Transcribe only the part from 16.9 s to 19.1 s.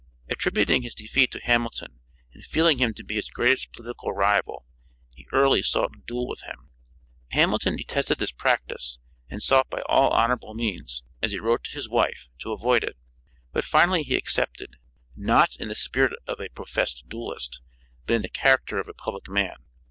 duelist, but in the character of a